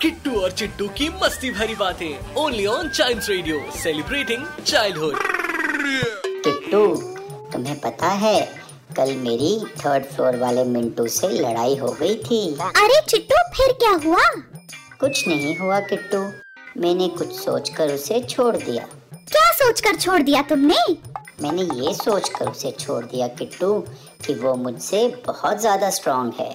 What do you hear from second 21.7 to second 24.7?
ये सोचकर उसे छोड़ दिया किट्टू कि वो